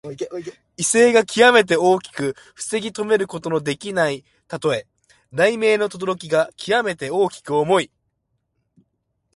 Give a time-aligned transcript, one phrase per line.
[0.77, 4.87] 威勢がきわめて大きく防ぎとめることのできないたとえ。
[5.29, 7.91] 雷鳴のとどろきがきわめて大きく重い。